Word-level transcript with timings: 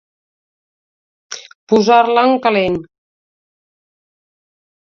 Posar-la 1.73 2.25
en 2.31 2.35
calent. 2.47 2.81